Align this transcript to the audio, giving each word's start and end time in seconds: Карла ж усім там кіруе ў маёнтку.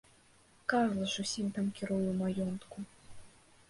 Карла 0.65 1.05
ж 1.11 1.25
усім 1.25 1.47
там 1.59 1.69
кіруе 1.79 2.01
ў 2.07 2.13
маёнтку. 2.25 2.77